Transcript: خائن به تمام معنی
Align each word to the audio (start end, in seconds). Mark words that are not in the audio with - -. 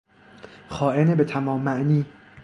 خائن 0.69 1.15
به 1.15 1.23
تمام 1.23 1.61
معنی 1.61 2.05